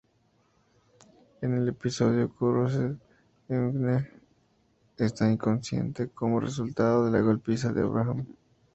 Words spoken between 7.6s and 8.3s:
de Abraham.